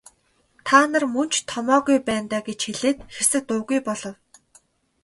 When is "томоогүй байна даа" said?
1.51-2.41